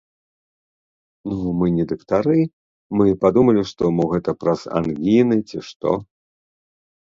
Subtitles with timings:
[1.33, 2.39] Ну мы не дактары,
[3.01, 5.89] мы падумалі, што мо гэта праз ангіны, ці што.